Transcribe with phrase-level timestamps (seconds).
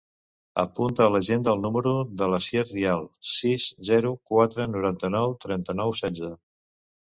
[0.61, 1.91] Apunta a l'agenda el número
[2.23, 6.37] de l'Asier Rial: sis, zero, quatre, noranta-nou, trenta-nou, setze.